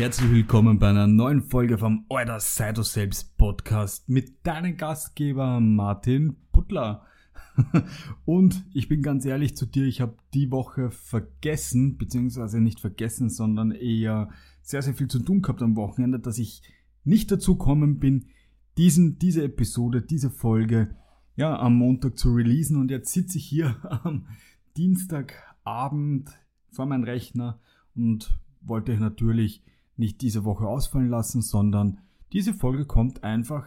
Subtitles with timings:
[0.00, 5.60] herzlich willkommen bei einer neuen Folge vom Euer Sei du selbst Podcast mit deinem Gastgeber
[5.60, 7.04] Martin Butler.
[8.24, 13.28] Und ich bin ganz ehrlich zu dir, ich habe die Woche vergessen, beziehungsweise nicht vergessen,
[13.28, 14.30] sondern eher
[14.62, 16.62] sehr, sehr viel zu tun gehabt am Wochenende, dass ich
[17.04, 18.24] nicht dazu gekommen bin,
[18.78, 20.96] diesen, diese Episode, diese Folge
[21.36, 22.78] ja, am Montag zu releasen.
[22.78, 24.28] Und jetzt sitze ich hier am
[24.78, 26.30] Dienstagabend
[26.70, 27.60] vor meinem Rechner
[27.94, 29.62] und wollte ich natürlich
[30.00, 31.98] nicht diese Woche ausfallen lassen, sondern
[32.32, 33.66] diese Folge kommt einfach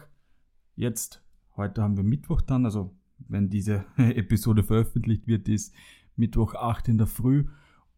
[0.76, 1.22] jetzt.
[1.56, 5.72] Heute haben wir Mittwoch dann, also wenn diese Episode veröffentlicht wird, ist
[6.16, 7.46] Mittwoch 8 in der Früh.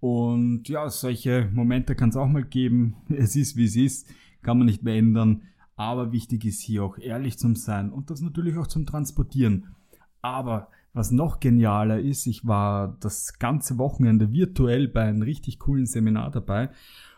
[0.01, 2.97] Und ja, solche Momente kann es auch mal geben.
[3.09, 4.09] Es ist wie es ist,
[4.43, 5.43] kann man nicht mehr ändern.
[5.75, 9.75] Aber wichtig ist hier auch ehrlich zum Sein und das natürlich auch zum Transportieren.
[10.21, 15.87] Aber was noch genialer ist, ich war das ganze Wochenende virtuell bei einem richtig coolen
[15.87, 16.71] Seminar dabei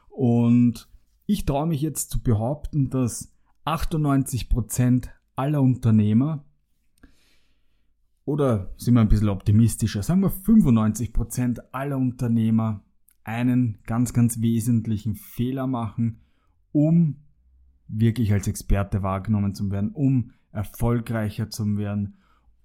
[0.08, 0.88] und
[1.28, 3.34] ich traue mich jetzt zu behaupten, dass
[3.66, 6.42] 98% aller Unternehmer
[8.24, 12.82] oder sind wir ein bisschen optimistischer, sagen wir 95% aller Unternehmer
[13.24, 16.22] einen ganz, ganz wesentlichen Fehler machen,
[16.72, 17.16] um
[17.88, 22.16] wirklich als Experte wahrgenommen zu werden, um erfolgreicher zu werden,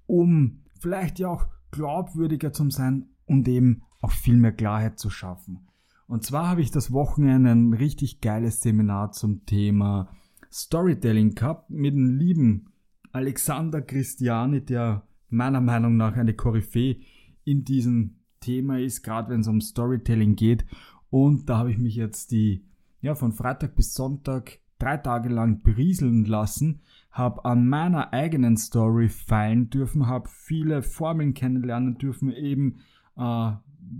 [0.05, 5.67] um vielleicht ja auch glaubwürdiger zu sein und eben auch viel mehr Klarheit zu schaffen.
[6.07, 10.09] Und zwar habe ich das Wochenende ein richtig geiles Seminar zum Thema
[10.51, 12.73] Storytelling gehabt mit dem lieben
[13.11, 16.97] Alexander Christiani, der meiner Meinung nach eine Koryphäe
[17.43, 20.65] in diesem Thema ist, gerade wenn es um Storytelling geht.
[21.09, 22.65] Und da habe ich mich jetzt die,
[23.01, 29.09] ja, von Freitag bis Sonntag drei Tage lang berieseln lassen, habe an meiner eigenen Story
[29.09, 32.79] feilen dürfen, habe viele Formeln kennenlernen dürfen, eben
[33.15, 33.51] äh,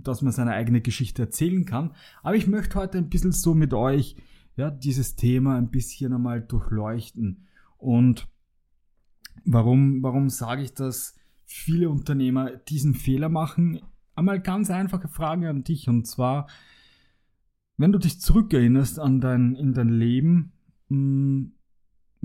[0.02, 1.92] dass man seine eigene Geschichte erzählen kann.
[2.22, 4.16] Aber ich möchte heute ein bisschen so mit euch
[4.56, 7.46] ja, dieses Thema ein bisschen einmal durchleuchten.
[7.76, 8.28] Und
[9.44, 13.80] warum, warum sage ich, dass viele Unternehmer diesen Fehler machen?
[14.14, 16.48] Einmal ganz einfache Frage an dich und zwar,
[17.76, 20.52] wenn du dich zurückerinnerst an dein, in dein Leben,
[20.88, 21.52] mh, hm,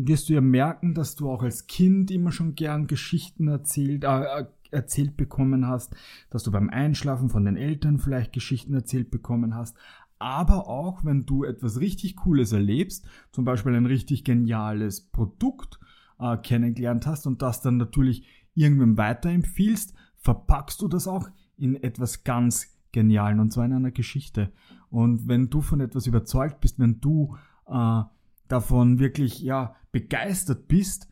[0.08, 4.46] wirst du ja merken, dass du auch als Kind immer schon gern Geschichten erzählt, äh,
[4.72, 5.96] erzählt bekommen hast,
[6.30, 9.78] dass du beim Einschlafen von den Eltern vielleicht Geschichten erzählt bekommen hast,
[10.20, 15.80] aber auch wenn du etwas richtig Cooles erlebst, zum Beispiel ein richtig geniales Produkt
[16.20, 22.24] äh, kennengelernt hast und das dann natürlich irgendwem weiterempfiehlst, verpackst du das auch in etwas
[22.24, 24.52] ganz Genialen und zwar in einer Geschichte.
[24.90, 27.38] Und wenn du von etwas überzeugt bist, wenn du
[27.68, 28.02] äh,
[28.48, 31.08] davon wirklich ja begeistert bist,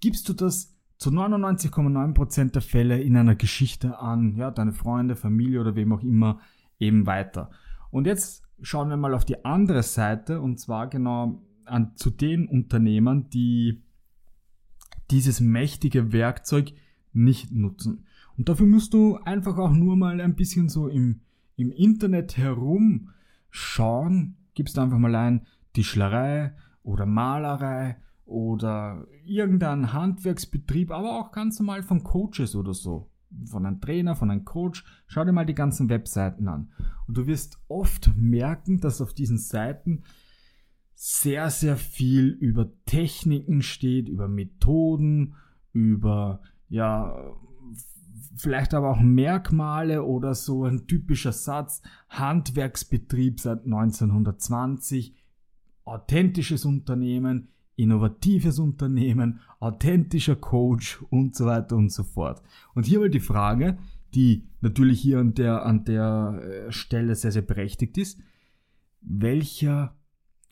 [0.00, 5.60] gibst du das zu 99,9% der Fälle in einer Geschichte an, ja, deine Freunde, Familie
[5.60, 6.40] oder wem auch immer
[6.78, 7.50] eben weiter.
[7.90, 12.46] Und jetzt schauen wir mal auf die andere Seite und zwar genau an, zu den
[12.46, 13.82] Unternehmern, die
[15.10, 16.72] dieses mächtige Werkzeug
[17.12, 18.04] nicht nutzen.
[18.36, 21.20] Und dafür musst du einfach auch nur mal ein bisschen so im,
[21.56, 24.36] im Internet herumschauen.
[24.54, 27.96] Gibst einfach mal ein Tischlerei oder Malerei
[28.26, 33.10] oder irgendein Handwerksbetrieb, aber auch ganz normal von Coaches oder so.
[33.46, 34.84] Von einem Trainer, von einem Coach.
[35.06, 36.72] Schau dir mal die ganzen Webseiten an.
[37.06, 40.02] Und du wirst oft merken, dass auf diesen Seiten
[40.94, 45.34] sehr, sehr viel über Techniken steht, über Methoden,
[45.72, 47.14] über, ja,
[48.36, 55.14] vielleicht aber auch Merkmale oder so ein typischer Satz, Handwerksbetrieb seit 1920,
[55.84, 62.42] authentisches Unternehmen, innovatives Unternehmen, authentischer Coach und so weiter und so fort.
[62.74, 63.78] Und hier mal die Frage,
[64.14, 68.18] die natürlich hier an der, an der äh, Stelle sehr, sehr berechtigt ist.
[69.02, 69.94] Welcher,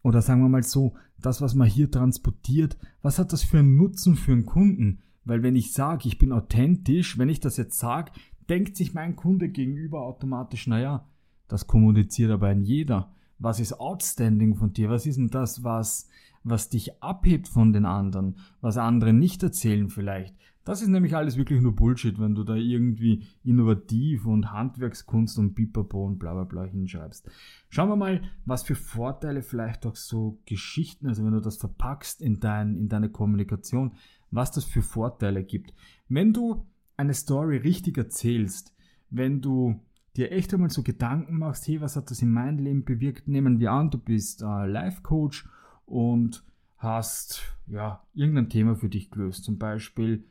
[0.03, 3.77] oder sagen wir mal so, das, was man hier transportiert, was hat das für einen
[3.77, 5.01] Nutzen für einen Kunden?
[5.25, 8.13] Weil wenn ich sage, ich bin authentisch, wenn ich das jetzt sage,
[8.51, 11.09] denkt sich mein Kunde gegenüber automatisch, naja,
[11.49, 13.15] das kommuniziert aber ein jeder.
[13.39, 14.91] Was ist outstanding von dir?
[14.91, 16.09] Was ist denn das, was,
[16.45, 20.35] was dich abhebt von den anderen, was andere nicht erzählen vielleicht.
[20.65, 25.55] Das ist nämlich alles wirklich nur Bullshit, wenn du da irgendwie innovativ und Handwerkskunst und
[25.55, 27.31] Pipapo und bla bla bla hinschreibst.
[27.69, 32.23] Schauen wir mal, was für Vorteile vielleicht auch so Geschichten, also wenn du das verpackst
[32.23, 33.93] in, dein, in deine Kommunikation,
[34.31, 35.75] was das für Vorteile gibt.
[36.09, 38.75] Wenn du eine Story richtig erzählst,
[39.11, 39.81] wenn du
[40.17, 43.29] dir echt einmal so Gedanken machst, hey, was hat das in meinem Leben bewirkt?
[43.29, 45.47] Nehmen wir an, du bist äh, Life Coach
[45.87, 46.45] und
[46.77, 49.45] hast ja irgendein Thema für dich gelöst.
[49.45, 50.25] Zum Beispiel,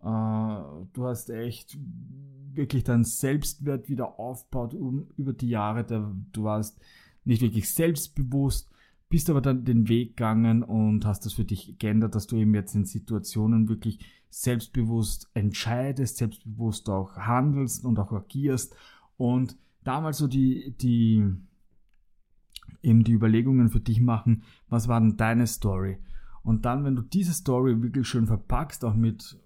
[0.00, 1.78] äh, du hast echt
[2.52, 5.84] wirklich deinen Selbstwert wieder aufgebaut um, über die Jahre.
[5.84, 6.80] Der, du warst
[7.24, 8.70] nicht wirklich selbstbewusst.
[9.08, 12.54] bist aber dann den Weg gegangen und hast das für dich geändert, dass du eben
[12.54, 13.98] jetzt in Situationen wirklich
[14.30, 18.76] selbstbewusst entscheidest, selbstbewusst auch handelst und auch agierst
[19.16, 21.24] und damals so die, die,
[22.82, 25.98] eben die Überlegungen für dich machen, was war denn deine Story?
[26.42, 29.38] Und dann, wenn du diese Story wirklich schön verpackst, auch mit,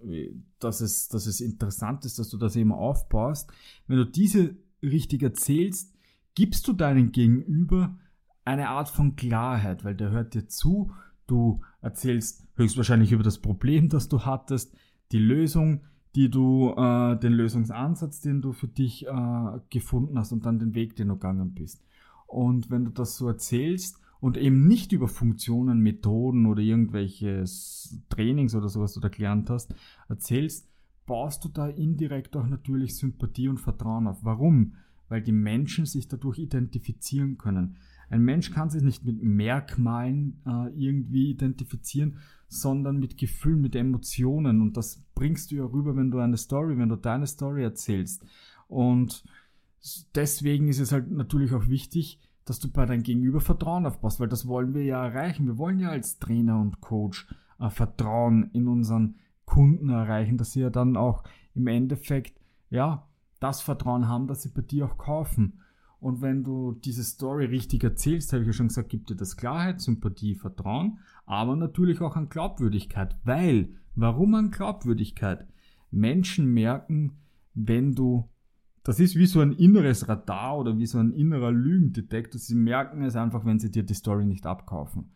[0.61, 3.53] dass es, dass es interessant ist, dass du das eben aufbaust,
[3.89, 5.93] wenn du diese richtig erzählst,
[6.35, 7.99] gibst du deinem Gegenüber
[8.45, 10.93] eine Art von Klarheit, weil der hört dir zu,
[11.27, 14.77] du erzählst höchstwahrscheinlich über das Problem, das du hattest,
[15.13, 15.83] die Lösung,
[16.15, 20.75] die du, äh, den Lösungsansatz, den du für dich äh, gefunden hast und dann den
[20.75, 21.83] Weg, den du gegangen bist.
[22.26, 28.55] Und wenn du das so erzählst und eben nicht über Funktionen, Methoden oder irgendwelches Trainings
[28.55, 29.75] oder sowas du da gelernt hast,
[30.09, 30.69] erzählst,
[31.06, 34.25] baust du da indirekt auch natürlich Sympathie und Vertrauen auf.
[34.25, 34.75] Warum?
[35.09, 37.76] Weil die Menschen sich dadurch identifizieren können.
[38.09, 42.19] Ein Mensch kann sich nicht mit Merkmalen äh, irgendwie identifizieren,
[42.49, 44.61] sondern mit Gefühlen, mit Emotionen.
[44.61, 48.25] Und das bringst du ja rüber, wenn du eine Story, wenn du deine Story erzählst.
[48.69, 49.25] Und
[50.15, 54.29] deswegen ist es halt natürlich auch wichtig, dass du bei deinem Gegenüber Vertrauen aufbaust, weil
[54.29, 55.47] das wollen wir ja erreichen.
[55.47, 57.27] Wir wollen ja als Trainer und Coach
[57.59, 62.41] äh, Vertrauen in unseren Kunden erreichen, dass sie ja dann auch im Endeffekt,
[62.71, 63.09] ja,
[63.41, 65.61] das Vertrauen haben, dass sie bei dir auch kaufen.
[66.01, 69.37] Und wenn du diese Story richtig erzählst, habe ich ja schon gesagt, gibt dir das
[69.37, 73.17] Klarheit, Sympathie, Vertrauen, aber natürlich auch an Glaubwürdigkeit.
[73.25, 75.47] Weil, warum an Glaubwürdigkeit?
[75.91, 77.13] Menschen merken,
[77.55, 78.29] wenn du,
[78.85, 83.03] das ist wie so ein inneres Radar oder wie so ein innerer Lügendetektor, sie merken
[83.03, 85.11] es einfach, wenn sie dir die Story nicht abkaufen.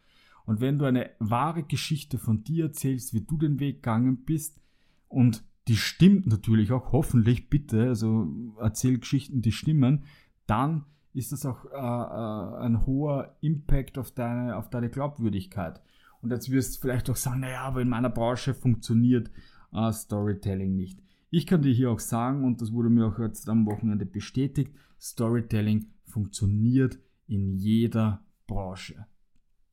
[0.46, 4.58] Und wenn du eine wahre Geschichte von dir erzählst, wie du den Weg gegangen bist
[5.06, 8.26] und die stimmt natürlich auch, hoffentlich bitte, also
[8.58, 10.04] erzähl Geschichten, die stimmen,
[10.46, 15.82] dann ist das auch äh, äh, ein hoher Impact auf deine, auf deine Glaubwürdigkeit.
[16.22, 19.30] Und jetzt wirst du vielleicht auch sagen, naja, aber in meiner Branche funktioniert
[19.74, 21.02] äh, Storytelling nicht.
[21.30, 24.72] Ich kann dir hier auch sagen, und das wurde mir auch jetzt am Wochenende bestätigt,
[24.98, 29.06] Storytelling funktioniert in jeder Branche.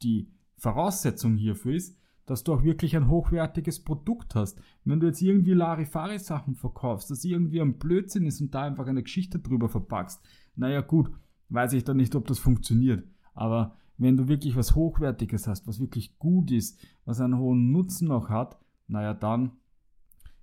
[0.02, 4.60] Die Voraussetzung hierfür ist, dass du auch wirklich ein hochwertiges Produkt hast.
[4.84, 9.04] Wenn du jetzt irgendwie Larifari-Sachen verkaufst, das irgendwie ein Blödsinn ist und da einfach eine
[9.04, 10.22] Geschichte drüber verpackst,
[10.56, 11.12] naja gut,
[11.50, 13.08] weiß ich dann nicht, ob das funktioniert.
[13.34, 18.08] Aber wenn du wirklich was Hochwertiges hast, was wirklich gut ist, was einen hohen Nutzen
[18.08, 19.52] noch hat, naja, dann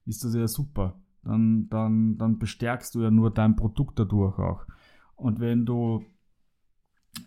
[0.04, 1.01] ist das ja super.
[1.24, 4.66] Dann, dann, dann bestärkst du ja nur dein Produkt dadurch auch.
[5.14, 6.04] Und wenn du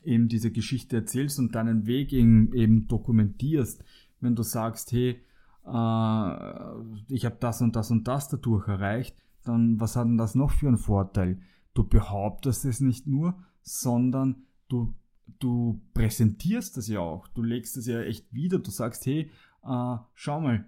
[0.03, 3.83] eben diese Geschichte erzählst und deinen Weg eben dokumentierst,
[4.19, 5.21] wenn du sagst, hey,
[5.65, 10.35] äh, ich habe das und das und das dadurch erreicht, dann was hat denn das
[10.35, 11.39] noch für einen Vorteil?
[11.73, 14.93] Du behauptest es nicht nur, sondern du,
[15.39, 17.27] du präsentierst es ja auch.
[17.27, 18.59] Du legst es ja echt wieder.
[18.59, 19.29] Du sagst, hey,
[19.63, 20.65] äh, schau mal,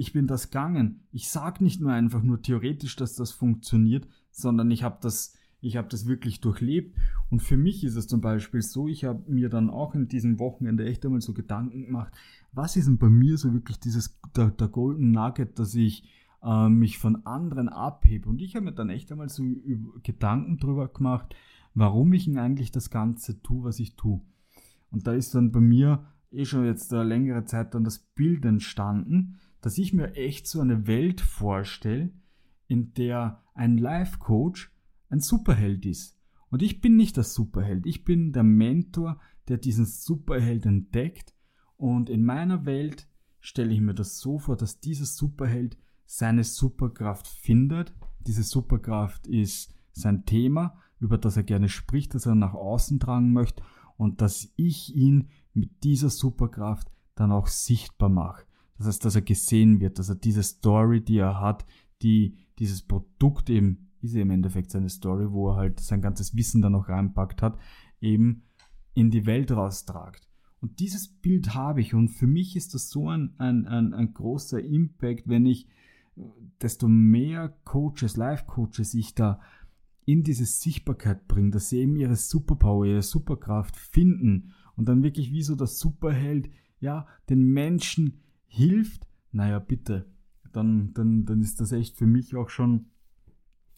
[0.00, 1.02] ich bin das gegangen.
[1.12, 5.74] Ich sag nicht nur einfach nur theoretisch, dass das funktioniert, sondern ich habe das, ich
[5.74, 6.96] das wirklich durchlebt.
[7.28, 10.38] Und für mich ist es zum Beispiel so, ich habe mir dann auch in diesem
[10.38, 12.14] Wochenende echt einmal so Gedanken gemacht,
[12.50, 16.08] was ist denn bei mir so wirklich dieses, der, der Golden Nugget, dass ich
[16.42, 18.26] äh, mich von anderen abhebe.
[18.26, 19.44] Und ich habe mir dann echt einmal so
[20.02, 21.36] Gedanken drüber gemacht,
[21.74, 24.22] warum ich denn eigentlich das Ganze tue, was ich tue.
[24.90, 28.46] Und da ist dann bei mir eh schon jetzt eine längere Zeit dann das Bild
[28.46, 32.10] entstanden, dass ich mir echt so eine Welt vorstelle,
[32.66, 34.72] in der ein Life-Coach
[35.08, 36.18] ein Superheld ist.
[36.50, 41.34] Und ich bin nicht der Superheld, ich bin der Mentor, der diesen Superheld entdeckt.
[41.76, 43.08] Und in meiner Welt
[43.40, 47.94] stelle ich mir das so vor, dass dieser Superheld seine Superkraft findet.
[48.20, 53.32] Diese Superkraft ist sein Thema, über das er gerne spricht, das er nach außen tragen
[53.32, 53.62] möchte
[53.96, 58.44] und dass ich ihn mit dieser Superkraft dann auch sichtbar mache.
[58.80, 61.66] Das heißt, dass er gesehen wird, dass er diese Story, die er hat,
[62.00, 66.62] die dieses Produkt eben, ist im Endeffekt seine Story, wo er halt sein ganzes Wissen
[66.62, 67.58] dann auch reinpackt hat,
[68.00, 68.44] eben
[68.94, 70.26] in die Welt raustragt.
[70.62, 74.14] Und dieses Bild habe ich und für mich ist das so ein, ein, ein, ein
[74.14, 75.68] großer Impact, wenn ich
[76.62, 79.42] desto mehr Coaches, Life-Coaches ich da
[80.06, 85.32] in diese Sichtbarkeit bringen, dass sie eben ihre Superpower, ihre Superkraft finden und dann wirklich
[85.32, 86.48] wie so das Superheld,
[86.80, 90.06] ja, den Menschen hilft, naja, bitte,
[90.52, 92.86] dann, dann, dann ist das echt für mich auch schon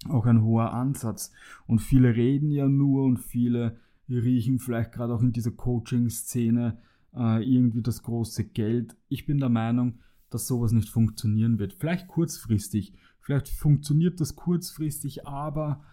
[0.09, 1.31] auch ein hoher Ansatz.
[1.67, 6.79] Und viele reden ja nur und viele riechen vielleicht gerade auch in dieser Coaching-Szene
[7.15, 8.97] äh, irgendwie das große Geld.
[9.09, 10.01] Ich bin der Meinung,
[10.31, 11.75] dass sowas nicht funktionieren wird.
[11.75, 15.85] Vielleicht kurzfristig, vielleicht funktioniert das kurzfristig, aber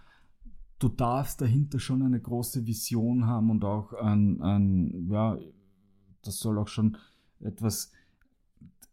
[0.80, 5.38] du darfst dahinter schon eine große Vision haben und auch ein, ein ja,
[6.24, 6.98] das soll auch schon
[7.42, 7.92] etwas,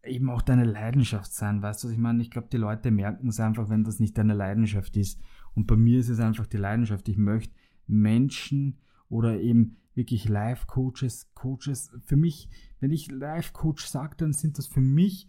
[0.06, 2.22] eben auch deine Leidenschaft sein, weißt du, was ich meine?
[2.22, 5.20] Ich glaube, die Leute merken es einfach, wenn das nicht deine Leidenschaft ist.
[5.54, 7.08] Und bei mir ist es einfach die Leidenschaft.
[7.08, 7.54] Ich möchte
[7.86, 12.48] Menschen oder eben wirklich Life-Coaches, Coaches, für mich,
[12.80, 15.28] wenn ich Life-Coach sage, dann sind das für mich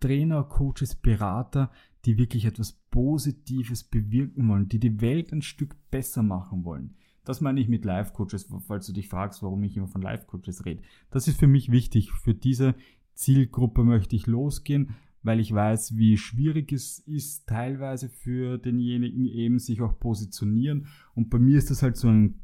[0.00, 1.70] Trainer, Coaches, Berater,
[2.04, 6.94] die wirklich etwas Positives bewirken wollen, die die Welt ein Stück besser machen wollen.
[7.24, 10.82] Das meine ich mit Life-Coaches, falls du dich fragst, warum ich immer von Life-Coaches rede.
[11.10, 12.10] Das ist für mich wichtig.
[12.10, 12.74] Für diese
[13.18, 19.58] Zielgruppe möchte ich losgehen, weil ich weiß, wie schwierig es ist, teilweise für denjenigen eben
[19.58, 20.86] sich auch positionieren.
[21.14, 22.40] Und bei mir ist das halt so ein,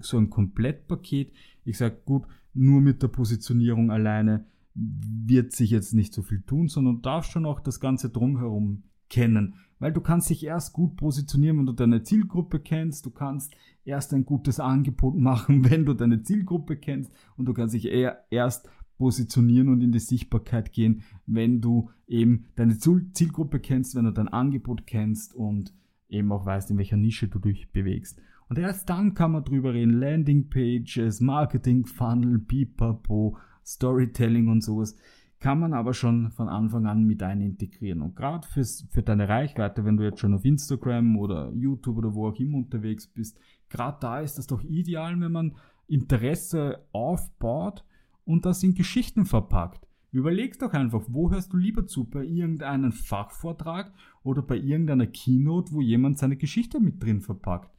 [0.00, 1.32] so ein Komplettpaket.
[1.64, 4.44] Ich sage, gut, nur mit der Positionierung alleine
[4.74, 8.82] wird sich jetzt nicht so viel tun, sondern du darfst schon auch das Ganze drumherum
[9.08, 9.54] kennen.
[9.78, 13.06] Weil du kannst dich erst gut positionieren, wenn du deine Zielgruppe kennst.
[13.06, 13.54] Du kannst
[13.84, 17.12] erst ein gutes Angebot machen, wenn du deine Zielgruppe kennst.
[17.36, 18.68] Und du kannst dich eher erst
[18.98, 24.28] positionieren und in die Sichtbarkeit gehen, wenn du eben deine Zielgruppe kennst, wenn du dein
[24.28, 25.72] Angebot kennst und
[26.08, 28.20] eben auch weißt, in welcher Nische du dich bewegst.
[28.48, 30.00] Und erst dann kann man drüber reden.
[30.00, 34.96] Landing Pages, Marketing Funnel, Pipapo, Storytelling und sowas
[35.40, 38.02] kann man aber schon von Anfang an mit ein integrieren.
[38.02, 42.28] Und gerade für deine Reichweite, wenn du jetzt schon auf Instagram oder YouTube oder wo
[42.28, 43.38] auch immer unterwegs bist,
[43.68, 45.54] gerade da ist das doch ideal, wenn man
[45.86, 47.84] Interesse aufbaut
[48.28, 49.88] und das in Geschichten verpackt.
[50.12, 52.04] Überleg doch einfach, wo hörst du lieber zu?
[52.04, 53.90] Bei irgendeinem Fachvortrag
[54.22, 57.74] oder bei irgendeiner Keynote, wo jemand seine Geschichte mit drin verpackt?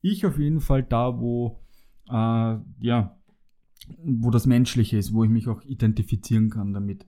[0.00, 1.60] Ich auf jeden Fall da, wo,
[2.08, 2.12] äh,
[2.80, 3.18] ja,
[4.04, 7.04] wo das Menschliche ist, wo ich mich auch identifizieren kann damit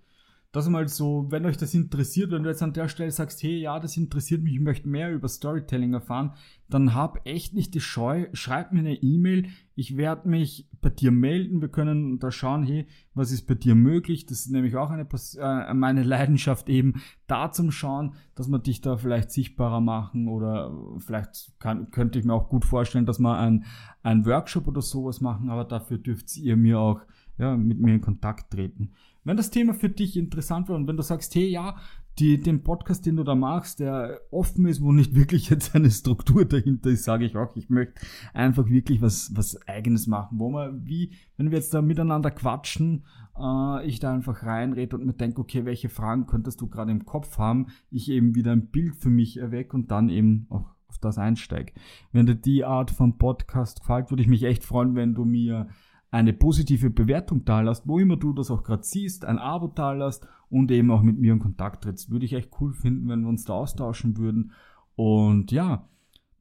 [0.53, 3.61] das mal so, wenn euch das interessiert, wenn du jetzt an der Stelle sagst, hey,
[3.61, 6.33] ja, das interessiert mich, ich möchte mehr über Storytelling erfahren,
[6.69, 11.13] dann hab echt nicht die Scheu, schreib mir eine E-Mail, ich werde mich bei dir
[11.13, 14.91] melden, wir können da schauen, hey, was ist bei dir möglich, das ist nämlich auch
[14.91, 15.07] eine,
[15.39, 20.77] äh, meine Leidenschaft eben, da zum Schauen, dass man dich da vielleicht sichtbarer machen oder
[20.99, 23.67] vielleicht kann, könnte ich mir auch gut vorstellen, dass wir ein,
[24.03, 27.03] ein Workshop oder sowas machen, aber dafür dürft ihr mir auch
[27.39, 28.93] ja, mit mir in Kontakt treten.
[29.25, 31.77] Wenn das Thema für dich interessant war und wenn du sagst, hey, ja,
[32.19, 35.91] die, den Podcast, den du da machst, der offen ist, wo nicht wirklich jetzt eine
[35.91, 38.01] Struktur dahinter ist, sage ich auch, ich möchte
[38.35, 43.05] einfach wirklich was, was eigenes machen, wo man, wie, wenn wir jetzt da miteinander quatschen,
[43.39, 47.07] äh, ich da einfach reinrede und mir denke, okay, welche Fragen könntest du gerade im
[47.07, 50.99] Kopf haben, ich eben wieder ein Bild für mich erwecke und dann eben auch auf
[50.99, 51.73] das einsteige.
[52.13, 55.69] Wenn dir die Art von Podcast gefällt, würde ich mich echt freuen, wenn du mir
[56.11, 60.11] eine positive Bewertung da wo immer du das auch gerade siehst, ein Abo da
[60.49, 62.11] und eben auch mit mir in Kontakt trittst.
[62.11, 64.53] Würde ich echt cool finden, wenn wir uns da austauschen würden.
[64.97, 65.89] Und ja,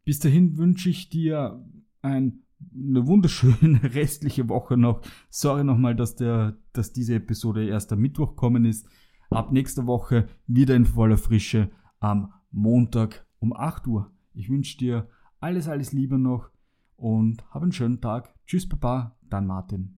[0.03, 1.63] bis dahin wünsche ich dir
[2.01, 2.41] ein,
[2.73, 5.01] eine wunderschöne restliche Woche noch.
[5.29, 8.87] Sorry nochmal, dass, der, dass diese Episode erst am Mittwoch kommen ist.
[9.29, 14.11] Ab nächster Woche wieder in voller Frische am Montag um 8 Uhr.
[14.33, 15.07] Ich wünsche dir
[15.39, 16.49] alles, alles Liebe noch
[16.95, 18.33] und hab einen schönen Tag.
[18.45, 19.98] Tschüss, Papa, dein Martin.